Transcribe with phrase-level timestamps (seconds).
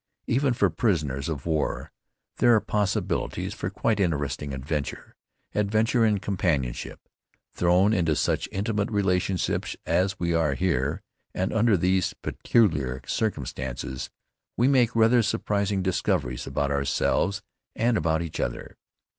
[0.25, 1.91] Even for prisoners of war
[2.37, 5.15] there are possibilities for quite interesting adventure,
[5.53, 7.07] adventure in companionship.
[7.53, 11.03] Thrown into such intimate relationships as we are here,
[11.35, 14.09] and under these peculiar circumstances,
[14.57, 17.43] we make rather surprising discoveries about ourselves
[17.75, 18.77] and about each other.